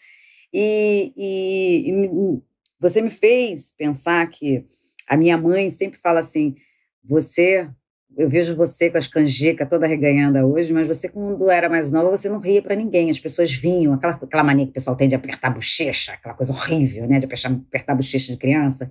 e, 0.54 1.12
e, 1.16 1.92
e 1.92 2.42
você 2.80 3.02
me 3.02 3.10
fez 3.10 3.72
pensar 3.72 4.26
que 4.28 4.66
a 5.08 5.18
minha 5.18 5.38
mãe 5.38 5.70
sempre 5.70 6.00
fala 6.00 6.22
assim: 6.22 6.56
você 7.04 7.70
eu 8.18 8.28
vejo 8.28 8.56
você 8.56 8.90
com 8.90 8.98
as 8.98 9.06
canjicas 9.06 9.70
toda 9.70 9.86
reganhada 9.86 10.44
hoje, 10.44 10.74
mas 10.74 10.88
você, 10.88 11.08
quando 11.08 11.52
era 11.52 11.70
mais 11.70 11.92
nova, 11.92 12.10
você 12.10 12.28
não 12.28 12.40
ria 12.40 12.64
para 12.64 12.76
ninguém. 12.76 13.12
As 13.12 13.20
pessoas 13.20 13.54
vinham, 13.54 13.94
aquela, 13.94 14.14
aquela 14.14 14.44
mania 14.44 14.66
que 14.66 14.72
o 14.72 14.74
pessoal 14.74 14.96
tem 14.96 15.08
de 15.08 15.14
apertar 15.14 15.50
a 15.50 15.52
bochecha, 15.52 16.14
aquela 16.14 16.34
coisa 16.34 16.52
horrível, 16.52 17.08
né? 17.08 17.20
De 17.20 17.26
apertar, 17.26 17.52
apertar 17.52 17.94
a 17.94 17.96
bochecha 17.96 18.32
de 18.32 18.38
criança. 18.40 18.90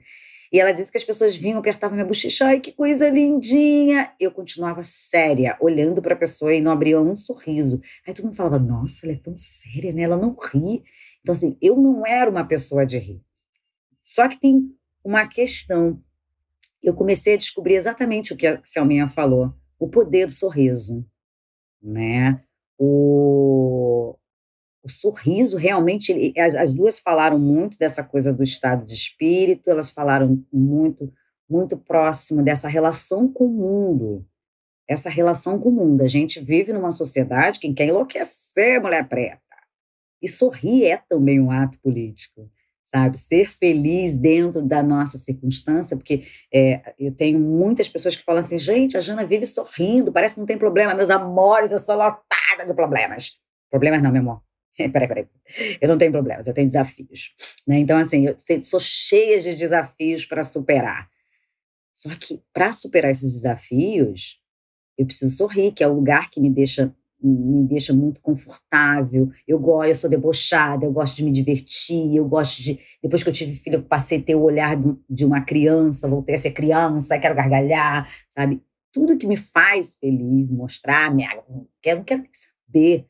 E 0.52 0.60
ela 0.60 0.70
disse 0.70 0.92
que 0.92 0.98
as 0.98 1.02
pessoas 1.02 1.34
vinham, 1.34 1.58
apertavam 1.58 1.96
minha 1.96 2.06
bochecha, 2.06 2.46
ai, 2.46 2.60
que 2.60 2.70
coisa 2.70 3.10
lindinha. 3.10 4.12
Eu 4.20 4.30
continuava 4.30 4.84
séria, 4.84 5.56
olhando 5.60 6.00
para 6.00 6.14
a 6.14 6.16
pessoa 6.16 6.54
e 6.54 6.60
não 6.60 6.70
abria 6.70 7.00
um 7.00 7.16
sorriso. 7.16 7.82
Aí 8.06 8.14
todo 8.14 8.26
mundo 8.26 8.36
falava, 8.36 8.60
nossa, 8.60 9.06
ela 9.06 9.16
é 9.16 9.18
tão 9.18 9.34
séria, 9.36 9.92
né? 9.92 10.02
Ela 10.02 10.16
não 10.16 10.36
ri. 10.40 10.84
Então, 11.20 11.32
assim, 11.32 11.58
eu 11.60 11.76
não 11.76 12.06
era 12.06 12.30
uma 12.30 12.44
pessoa 12.44 12.86
de 12.86 12.96
rir. 12.96 13.20
Só 14.04 14.28
que 14.28 14.38
tem 14.38 14.70
uma 15.04 15.26
questão 15.26 16.00
eu 16.82 16.94
comecei 16.94 17.34
a 17.34 17.38
descobrir 17.38 17.74
exatamente 17.74 18.32
o 18.32 18.36
que 18.36 18.46
a 18.46 18.60
Selminha 18.64 19.08
falou, 19.08 19.54
o 19.78 19.88
poder 19.88 20.26
do 20.26 20.32
sorriso, 20.32 21.04
né? 21.82 22.42
O, 22.78 24.16
o 24.82 24.88
sorriso 24.88 25.56
realmente, 25.56 26.32
as, 26.38 26.54
as 26.54 26.72
duas 26.72 26.98
falaram 26.98 27.38
muito 27.38 27.78
dessa 27.78 28.04
coisa 28.04 28.32
do 28.32 28.42
estado 28.42 28.86
de 28.86 28.94
espírito, 28.94 29.70
elas 29.70 29.90
falaram 29.90 30.44
muito, 30.52 31.12
muito 31.48 31.76
próximo 31.76 32.42
dessa 32.42 32.68
relação 32.68 33.30
com 33.32 33.46
o 33.46 33.50
mundo, 33.50 34.26
essa 34.88 35.10
relação 35.10 35.58
com 35.58 35.70
o 35.70 35.72
mundo. 35.72 36.02
A 36.02 36.06
gente 36.06 36.40
vive 36.40 36.72
numa 36.72 36.90
sociedade 36.90 37.58
que 37.58 37.72
quer 37.72 37.86
enlouquecer 37.86 38.80
mulher 38.80 39.08
preta. 39.08 39.40
E 40.22 40.28
sorrir 40.28 40.84
é 40.84 40.96
também 40.96 41.40
um 41.40 41.50
ato 41.50 41.78
político 41.80 42.50
sabe? 42.86 43.18
Ser 43.18 43.50
feliz 43.50 44.16
dentro 44.16 44.62
da 44.62 44.82
nossa 44.82 45.18
circunstância, 45.18 45.96
porque 45.96 46.24
é, 46.52 46.94
eu 46.98 47.12
tenho 47.12 47.38
muitas 47.38 47.88
pessoas 47.88 48.16
que 48.16 48.24
falam 48.24 48.40
assim, 48.40 48.58
gente, 48.58 48.96
a 48.96 49.00
Jana 49.00 49.26
vive 49.26 49.44
sorrindo, 49.44 50.12
parece 50.12 50.36
que 50.36 50.40
não 50.40 50.46
tem 50.46 50.56
problema, 50.56 50.94
meus 50.94 51.10
amores, 51.10 51.72
eu 51.72 51.78
sou 51.78 51.96
lotada 51.96 52.64
de 52.66 52.72
problemas. 52.72 53.36
Problemas 53.68 54.00
não, 54.00 54.12
meu 54.12 54.22
amor. 54.22 54.42
peraí, 54.92 55.08
peraí. 55.08 55.26
Eu 55.80 55.88
não 55.88 55.98
tenho 55.98 56.12
problemas, 56.12 56.46
eu 56.46 56.54
tenho 56.54 56.68
desafios. 56.68 57.34
Né? 57.66 57.78
Então, 57.78 57.98
assim, 57.98 58.26
eu 58.26 58.62
sou 58.62 58.80
cheia 58.80 59.40
de 59.40 59.56
desafios 59.56 60.24
para 60.24 60.44
superar. 60.44 61.08
Só 61.92 62.14
que, 62.14 62.40
para 62.52 62.72
superar 62.72 63.10
esses 63.10 63.32
desafios, 63.32 64.38
eu 64.96 65.06
preciso 65.06 65.34
sorrir, 65.34 65.72
que 65.72 65.82
é 65.82 65.88
o 65.88 65.94
lugar 65.94 66.30
que 66.30 66.40
me 66.40 66.50
deixa 66.50 66.94
me 67.22 67.62
deixa 67.66 67.92
muito 67.94 68.20
confortável. 68.20 69.30
Eu 69.46 69.58
gosto, 69.58 69.88
eu 69.88 69.94
sou 69.94 70.10
debochada, 70.10 70.84
eu 70.84 70.92
gosto 70.92 71.16
de 71.16 71.24
me 71.24 71.32
divertir, 71.32 72.14
eu 72.16 72.26
gosto 72.26 72.62
de 72.62 72.78
depois 73.02 73.22
que 73.22 73.28
eu 73.28 73.32
tive 73.32 73.54
filho, 73.54 73.76
eu 73.76 73.82
passei 73.82 74.18
a 74.18 74.22
ter 74.22 74.34
o 74.34 74.42
olhar 74.42 74.76
de 75.08 75.24
uma 75.24 75.40
criança, 75.40 76.08
voltei 76.08 76.34
a 76.34 76.38
ser 76.38 76.52
criança, 76.52 77.18
quero 77.18 77.34
gargalhar, 77.34 78.08
sabe? 78.30 78.62
Tudo 78.92 79.16
que 79.16 79.26
me 79.26 79.36
faz 79.36 79.96
feliz, 80.00 80.50
mostrar, 80.50 81.14
me 81.14 81.24
quero, 81.82 82.04
quero 82.04 82.24
saber, 82.32 83.06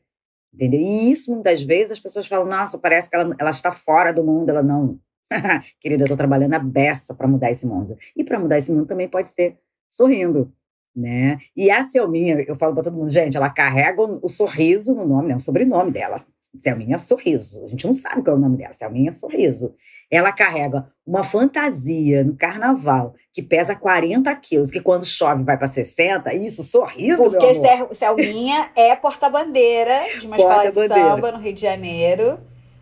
entendeu? 0.53 0.81
E 0.81 1.11
isso 1.11 1.31
muitas 1.31 1.61
vezes 1.63 1.93
as 1.93 1.99
pessoas 1.99 2.27
falam: 2.27 2.47
"Nossa, 2.47 2.79
parece 2.79 3.09
que 3.09 3.15
ela, 3.15 3.35
ela 3.39 3.51
está 3.51 3.71
fora 3.71 4.13
do 4.13 4.23
mundo", 4.23 4.49
ela 4.49 4.63
não. 4.63 4.99
Querida, 5.81 6.03
eu 6.03 6.05
estou 6.05 6.17
trabalhando 6.17 6.53
a 6.53 6.59
beça 6.59 7.13
para 7.15 7.27
mudar 7.27 7.51
esse 7.51 7.65
mundo. 7.65 7.97
E 8.15 8.23
para 8.23 8.39
mudar 8.39 8.57
esse 8.57 8.71
mundo 8.71 8.85
também 8.87 9.09
pode 9.09 9.29
ser 9.29 9.57
sorrindo, 9.89 10.53
né? 10.97 11.37
E 11.55 11.69
a 11.69 11.83
Selminha, 11.83 12.43
eu 12.47 12.55
falo 12.55 12.73
para 12.73 12.83
todo 12.83 12.95
mundo, 12.95 13.09
gente, 13.09 13.37
ela 13.37 13.49
carrega 13.49 14.01
o, 14.01 14.27
sorriso 14.27 14.95
no 14.95 15.05
nome, 15.05 15.29
né? 15.29 15.35
O 15.35 15.39
sobrenome 15.39 15.91
dela. 15.91 16.15
Selminha 16.57 16.97
Sorriso. 16.97 17.63
A 17.63 17.67
gente 17.67 17.85
não 17.85 17.93
sabe 17.93 18.23
qual 18.23 18.35
é 18.35 18.39
o 18.39 18.41
nome 18.41 18.57
dela, 18.57 18.73
Selminha 18.73 19.11
Sorriso. 19.11 19.75
Ela 20.09 20.31
carrega 20.31 20.87
uma 21.05 21.23
fantasia 21.23 22.23
no 22.23 22.35
carnaval 22.35 23.13
que 23.31 23.43
pesa 23.43 23.75
40 23.75 24.33
quilos, 24.37 24.71
que 24.71 24.81
quando 24.81 25.05
chove 25.05 25.43
vai 25.43 25.55
para 25.55 25.67
60, 25.67 26.33
isso, 26.33 26.63
sorriso, 26.63 27.17
Porque 27.17 27.53
Selminha 27.91 28.71
é 28.75 28.95
porta-bandeira 28.95 30.05
de 30.19 30.25
uma 30.25 30.37
escola 30.37 30.71
de 30.71 30.87
samba 30.87 31.31
no 31.31 31.37
Rio 31.37 31.53
de 31.53 31.61
Janeiro. 31.61 32.39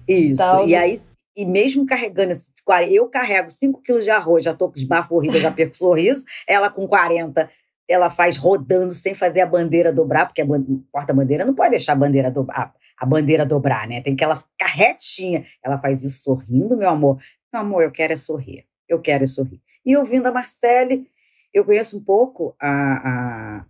Isso, 0.07 0.34
então, 0.34 0.65
e 0.65 0.75
aí 0.75 0.95
e 1.36 1.45
mesmo 1.45 1.86
carregando 1.86 2.31
esses 2.31 2.62
40, 2.63 2.93
eu 2.93 3.10
carrego 3.10 3.51
5 3.51 3.81
quilos 3.81 4.05
de 4.05 4.10
arroz, 4.10 4.45
já 4.45 4.53
tô 4.53 4.69
com 4.69 4.77
esbafo 4.77 5.15
horrível, 5.15 5.41
já 5.41 5.51
perco 5.51 5.75
sorriso, 5.75 6.24
ela 6.48 6.69
com 6.69 6.88
40 6.88 7.50
ela 7.88 8.10
faz 8.10 8.38
rodando 8.38 8.94
sem 8.94 9.13
fazer 9.13 9.42
a 9.42 9.46
bandeira 9.46 9.94
dobrar, 9.94 10.25
porque 10.25 10.42
a 10.42 10.46
porta-bandeira 10.92 11.46
não 11.46 11.54
pode 11.54 11.72
deixar 11.72 11.94
a 11.94 11.96
bandeira 11.96 12.32
dobrar, 12.32 12.74
a 12.98 13.06
bandeira 13.06 13.46
dobrar, 13.46 13.88
né? 13.88 14.01
Tem 14.01 14.15
que 14.15 14.24
ela 14.24 14.36
ficar 14.36 14.68
retinha. 14.68 15.46
Ela 15.63 15.77
faz 15.77 16.04
isso 16.04 16.24
sorrindo, 16.24 16.77
meu 16.77 16.89
amor. 16.89 17.20
Meu 17.54 17.62
amor, 17.62 17.84
eu 17.84 17.92
quero 17.92 18.13
é 18.13 18.15
sorrir. 18.15 18.65
Eu 18.88 19.00
quero 19.01 19.24
é 19.24 19.27
sorrir. 19.27 19.62
E 19.86 19.96
ouvindo 19.96 20.27
a 20.27 20.32
Marcele, 20.32 21.08
eu 21.54 21.63
conheço 21.63 21.98
um 21.98 22.04
pouco 22.04 22.56
a, 22.60 22.70
a 22.70 23.65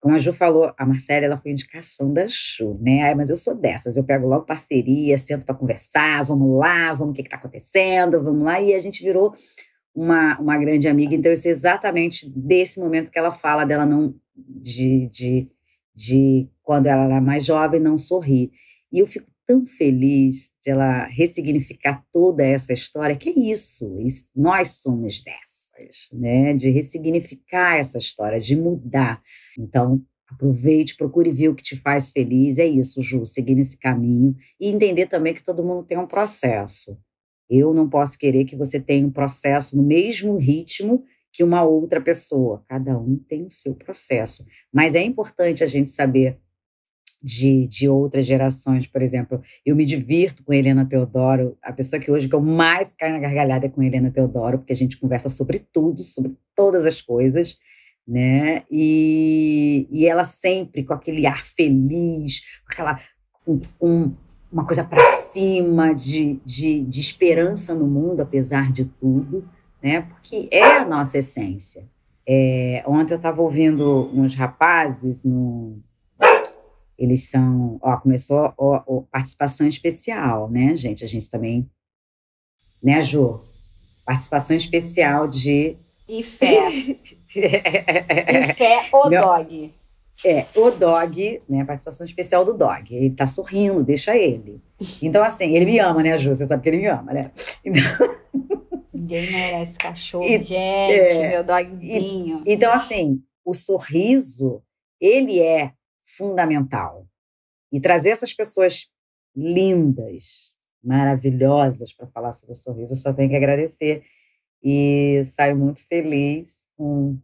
como 0.00 0.14
a 0.14 0.18
Ju 0.20 0.32
falou, 0.32 0.72
a 0.78 0.86
Marcela 0.86 1.24
ela 1.24 1.36
foi 1.36 1.50
indicação 1.50 2.12
da 2.12 2.26
Ju, 2.28 2.78
né? 2.80 3.12
Mas 3.14 3.28
eu 3.28 3.34
sou 3.34 3.56
dessas, 3.56 3.96
eu 3.96 4.04
pego 4.04 4.28
logo 4.28 4.46
parceria, 4.46 5.18
sento 5.18 5.44
para 5.44 5.54
conversar, 5.54 6.22
vamos 6.22 6.58
lá, 6.60 6.92
vamos 6.92 7.10
o 7.10 7.12
que 7.12 7.22
está 7.22 7.36
acontecendo, 7.36 8.22
vamos 8.22 8.44
lá. 8.44 8.60
E 8.60 8.72
a 8.72 8.80
gente 8.80 9.02
virou 9.02 9.34
uma, 9.96 10.38
uma 10.38 10.58
grande 10.58 10.86
amiga. 10.86 11.14
Então, 11.14 11.32
eu 11.32 11.36
sei 11.36 11.50
exatamente 11.50 12.28
desse 12.28 12.78
momento 12.78 13.10
que 13.10 13.18
ela 13.18 13.32
fala 13.32 13.64
dela 13.64 13.86
não. 13.86 14.14
de, 14.36 15.08
de, 15.08 15.48
de 15.94 16.48
quando 16.62 16.86
ela 16.86 17.04
era 17.06 17.20
mais 17.20 17.46
jovem, 17.46 17.80
não 17.80 17.96
sorrir. 17.96 18.50
E 18.92 18.98
eu 18.98 19.06
fico 19.06 19.26
tão 19.46 19.64
feliz 19.64 20.52
de 20.62 20.70
ela 20.70 21.06
ressignificar 21.06 22.04
toda 22.12 22.44
essa 22.44 22.72
história, 22.72 23.16
que 23.16 23.30
é 23.30 23.32
isso, 23.32 23.98
isso 24.00 24.30
nós 24.34 24.80
somos 24.82 25.22
dessas, 25.22 26.08
né? 26.12 26.52
De 26.52 26.68
ressignificar 26.68 27.76
essa 27.78 27.96
história, 27.96 28.40
de 28.40 28.56
mudar. 28.56 29.22
Então, 29.58 30.02
aproveite, 30.28 30.96
procure 30.96 31.30
ver 31.30 31.48
o 31.48 31.54
que 31.54 31.62
te 31.62 31.76
faz 31.76 32.10
feliz. 32.10 32.58
É 32.58 32.66
isso, 32.66 33.00
Ju, 33.00 33.24
seguir 33.24 33.54
nesse 33.54 33.78
caminho 33.78 34.34
e 34.60 34.68
entender 34.68 35.06
também 35.06 35.32
que 35.32 35.44
todo 35.44 35.64
mundo 35.64 35.84
tem 35.84 35.96
um 35.96 36.06
processo. 36.06 36.98
Eu 37.48 37.72
não 37.72 37.88
posso 37.88 38.18
querer 38.18 38.44
que 38.44 38.56
você 38.56 38.80
tenha 38.80 39.06
um 39.06 39.10
processo 39.10 39.76
no 39.76 39.82
mesmo 39.82 40.36
ritmo 40.36 41.04
que 41.32 41.44
uma 41.44 41.62
outra 41.62 42.00
pessoa. 42.00 42.64
Cada 42.68 42.98
um 42.98 43.16
tem 43.28 43.46
o 43.46 43.50
seu 43.50 43.74
processo. 43.74 44.44
Mas 44.72 44.94
é 44.94 45.02
importante 45.02 45.62
a 45.62 45.66
gente 45.66 45.90
saber 45.90 46.38
de, 47.22 47.66
de 47.66 47.88
outras 47.88 48.26
gerações, 48.26 48.86
por 48.86 49.02
exemplo. 49.02 49.42
Eu 49.64 49.76
me 49.76 49.84
divirto 49.84 50.44
com 50.44 50.52
Helena 50.52 50.86
Teodoro. 50.86 51.56
A 51.62 51.72
pessoa 51.72 52.00
que 52.00 52.10
hoje 52.10 52.28
que 52.28 52.34
eu 52.34 52.40
mais 52.40 52.92
caio 52.94 53.12
na 53.12 53.20
gargalhada 53.20 53.66
é 53.66 53.68
com 53.68 53.82
Helena 53.82 54.10
Teodoro, 54.10 54.58
porque 54.58 54.72
a 54.72 54.76
gente 54.76 54.98
conversa 54.98 55.28
sobre 55.28 55.66
tudo, 55.72 56.02
sobre 56.02 56.34
todas 56.54 56.86
as 56.86 57.00
coisas 57.02 57.58
né? 58.06 58.62
E, 58.70 59.88
e 59.90 60.06
ela 60.06 60.24
sempre 60.24 60.84
com 60.84 60.94
aquele 60.94 61.26
ar 61.26 61.44
feliz, 61.44 62.40
com 62.64 62.72
aquela 62.72 63.00
com, 63.44 63.60
com 63.78 64.14
uma 64.50 64.64
coisa 64.64 64.84
para 64.84 65.02
cima 65.22 65.94
de, 65.94 66.40
de, 66.44 66.82
de 66.82 67.00
esperança 67.00 67.74
no 67.74 67.86
mundo, 67.86 68.20
apesar 68.20 68.72
de 68.72 68.84
tudo, 68.84 69.48
né? 69.82 70.02
Porque 70.02 70.48
é 70.52 70.78
a 70.78 70.84
nossa 70.84 71.18
essência. 71.18 71.84
É, 72.28 72.82
ontem 72.86 73.14
eu 73.14 73.18
estava 73.18 73.40
ouvindo 73.40 74.10
uns 74.14 74.34
rapazes 74.34 75.24
no 75.24 75.78
eles 76.98 77.28
são, 77.28 77.78
ó, 77.82 77.94
começou 77.98 78.38
a 78.38 78.82
participação 79.12 79.66
especial, 79.66 80.50
né, 80.50 80.74
gente? 80.74 81.04
A 81.04 81.06
gente 81.06 81.28
também, 81.28 81.70
né, 82.82 83.02
Ju? 83.02 83.42
Participação 84.04 84.56
especial 84.56 85.28
de 85.28 85.76
e 86.08 86.22
fé. 86.22 86.68
e 87.34 88.52
fé, 88.54 88.88
o 88.92 89.08
Meu, 89.08 89.22
dog. 89.22 89.74
É, 90.24 90.46
o 90.54 90.70
dog, 90.70 91.42
né? 91.48 91.64
Participação 91.64 92.04
especial 92.04 92.44
do 92.44 92.54
dog. 92.54 92.94
Ele 92.94 93.10
tá 93.10 93.26
sorrindo, 93.26 93.82
deixa 93.82 94.16
ele. 94.16 94.60
Então, 95.02 95.22
assim, 95.22 95.54
ele 95.54 95.66
me 95.66 95.78
ama, 95.78 96.02
né, 96.02 96.16
Ju? 96.16 96.34
Você 96.34 96.46
sabe 96.46 96.62
que 96.62 96.68
ele 96.68 96.78
me 96.78 96.86
ama, 96.86 97.12
né? 97.12 97.30
Então... 97.64 97.82
Ninguém 98.92 99.30
merece 99.30 99.78
cachorro, 99.78 100.24
e, 100.24 100.42
gente, 100.42 100.52
é, 100.52 101.28
meu 101.28 101.44
dogzinho. 101.44 102.42
E, 102.46 102.52
então, 102.52 102.72
assim, 102.72 103.22
o 103.44 103.54
sorriso, 103.54 104.62
ele 105.00 105.40
é 105.40 105.72
fundamental. 106.02 107.06
E 107.70 107.78
trazer 107.78 108.10
essas 108.10 108.32
pessoas 108.32 108.88
lindas, 109.34 110.52
maravilhosas 110.82 111.92
para 111.92 112.06
falar 112.06 112.32
sobre 112.32 112.52
o 112.52 112.56
sorriso, 112.56 112.94
eu 112.94 112.96
só 112.96 113.12
tenho 113.12 113.28
que 113.28 113.36
agradecer 113.36 114.02
e 114.62 115.22
saio 115.24 115.56
muito 115.56 115.86
feliz 115.86 116.68
com, 116.76 117.18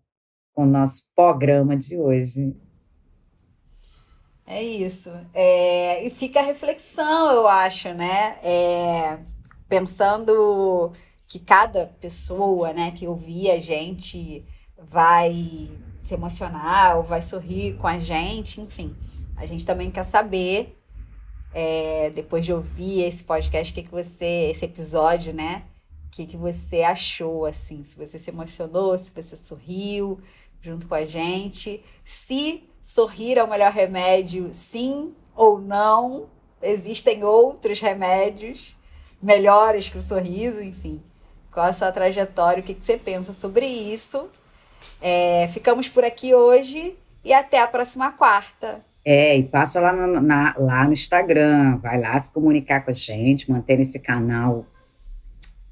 com 0.52 0.64
o 0.64 0.66
nosso 0.66 1.08
programa 1.16 1.76
de 1.76 1.96
hoje. 1.96 2.54
É 4.52 4.62
isso. 4.62 5.10
É, 5.32 6.06
e 6.06 6.10
fica 6.10 6.40
a 6.40 6.42
reflexão, 6.42 7.32
eu 7.32 7.48
acho, 7.48 7.92
né? 7.94 8.36
É, 8.42 9.18
pensando 9.68 10.92
que 11.26 11.38
cada 11.38 11.86
pessoa 12.00 12.72
né, 12.72 12.90
que 12.90 13.08
ouvir 13.08 13.50
a 13.50 13.58
gente 13.58 14.44
vai 14.78 15.70
se 15.96 16.14
emocionar 16.14 16.98
ou 16.98 17.02
vai 17.02 17.22
sorrir 17.22 17.76
com 17.78 17.86
a 17.86 17.98
gente, 17.98 18.60
enfim. 18.60 18.94
A 19.36 19.46
gente 19.46 19.64
também 19.64 19.90
quer 19.90 20.04
saber, 20.04 20.76
é, 21.54 22.10
depois 22.10 22.44
de 22.44 22.52
ouvir 22.52 23.02
esse 23.02 23.24
podcast, 23.24 23.72
que, 23.72 23.82
que 23.82 23.90
você, 23.90 24.50
esse 24.50 24.64
episódio, 24.64 25.32
né? 25.32 25.62
que, 26.12 26.26
que 26.26 26.36
você 26.36 26.82
achou, 26.82 27.46
assim, 27.46 27.82
se 27.82 27.96
você 27.96 28.18
se 28.18 28.30
emocionou, 28.30 28.96
se 28.98 29.10
você 29.10 29.34
sorriu 29.34 30.20
junto 30.60 30.86
com 30.86 30.94
a 30.94 31.06
gente, 31.06 31.82
se 32.04 32.64
sorrir 32.82 33.38
é 33.38 33.44
o 33.44 33.48
melhor 33.48 33.72
remédio, 33.72 34.50
sim 34.52 35.14
ou 35.34 35.58
não, 35.60 36.26
existem 36.60 37.24
outros 37.24 37.80
remédios 37.80 38.76
melhores 39.22 39.88
que 39.88 39.96
o 39.96 40.02
sorriso, 40.02 40.60
enfim. 40.60 41.00
Qual 41.52 41.66
a 41.66 41.72
sua 41.72 41.92
trajetória, 41.92 42.60
o 42.60 42.64
que, 42.64 42.76
você 42.78 42.96
pensa 42.96 43.32
sobre 43.32 43.66
isso? 43.66 44.28
É, 45.00 45.46
ficamos 45.48 45.88
por 45.88 46.02
aqui 46.02 46.34
hoje 46.34 46.96
e 47.24 47.32
até 47.32 47.60
a 47.60 47.68
próxima 47.68 48.10
quarta. 48.10 48.80
É, 49.04 49.36
e 49.36 49.44
passa 49.44 49.80
lá 49.80 49.92
no, 49.92 50.20
na, 50.20 50.54
lá 50.58 50.84
no 50.84 50.92
Instagram, 50.92 51.78
vai 51.78 52.00
lá 52.00 52.18
se 52.18 52.32
comunicar 52.32 52.84
com 52.84 52.90
a 52.90 52.94
gente, 52.94 53.50
manter 53.50 53.78
esse 53.80 53.98
canal 53.98 54.66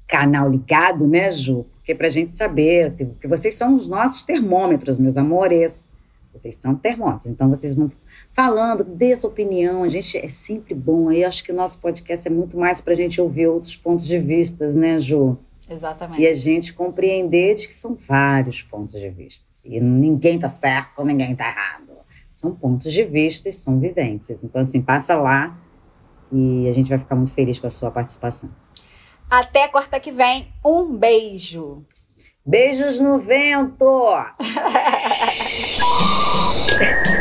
canal 0.07 0.49
ligado, 0.49 1.07
né, 1.07 1.31
Ju? 1.31 1.65
Porque 1.75 1.95
para 1.95 2.07
a 2.07 2.11
gente 2.11 2.33
saber, 2.33 2.93
que 3.19 3.27
vocês 3.27 3.55
são 3.55 3.75
os 3.75 3.87
nossos 3.87 4.23
termômetros, 4.23 4.99
meus 4.99 5.17
amores. 5.17 5.89
Vocês 6.33 6.55
são 6.55 6.75
termômetros. 6.75 7.27
Então, 7.27 7.49
vocês 7.49 7.73
vão 7.73 7.91
falando, 8.31 8.83
dê 8.83 9.15
sua 9.15 9.29
opinião. 9.29 9.83
A 9.83 9.89
gente 9.89 10.17
é 10.17 10.29
sempre 10.29 10.73
bom. 10.73 11.11
Eu 11.11 11.27
acho 11.27 11.43
que 11.43 11.51
o 11.51 11.55
nosso 11.55 11.79
podcast 11.79 12.27
é 12.27 12.31
muito 12.31 12.57
mais 12.57 12.79
para 12.79 12.93
a 12.93 12.95
gente 12.95 13.19
ouvir 13.19 13.47
outros 13.47 13.75
pontos 13.75 14.05
de 14.05 14.17
vista, 14.17 14.67
né, 14.69 14.97
Ju? 14.97 15.37
Exatamente. 15.69 16.21
E 16.21 16.27
a 16.27 16.33
gente 16.33 16.73
compreender 16.73 17.55
de 17.55 17.67
que 17.67 17.75
são 17.75 17.95
vários 17.95 18.61
pontos 18.61 18.99
de 18.99 19.09
vista. 19.09 19.45
E 19.65 19.79
ninguém 19.79 20.35
está 20.35 20.47
certo, 20.47 21.03
ninguém 21.03 21.33
está 21.33 21.49
errado. 21.49 21.91
São 22.31 22.55
pontos 22.55 22.91
de 22.91 23.03
vista 23.03 23.49
e 23.49 23.51
são 23.51 23.79
vivências. 23.79 24.43
Então, 24.43 24.61
assim, 24.61 24.81
passa 24.81 25.15
lá 25.15 25.57
e 26.31 26.67
a 26.67 26.71
gente 26.71 26.89
vai 26.89 26.97
ficar 26.97 27.15
muito 27.15 27.33
feliz 27.33 27.59
com 27.59 27.67
a 27.67 27.69
sua 27.69 27.91
participação. 27.91 28.49
Até 29.29 29.67
quarta 29.67 29.99
que 29.99 30.11
vem. 30.11 30.51
Um 30.65 30.97
beijo. 30.97 31.85
Beijos 32.43 32.99
no 32.99 33.19
vento. 33.19 34.15